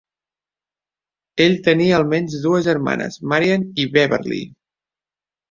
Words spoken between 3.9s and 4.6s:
Beverly.